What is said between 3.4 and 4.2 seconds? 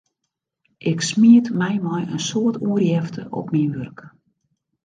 myn wurk.